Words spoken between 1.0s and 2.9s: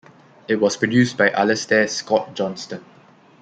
by Alastair Scott Johnston.